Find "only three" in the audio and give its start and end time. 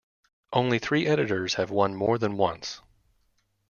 0.51-1.05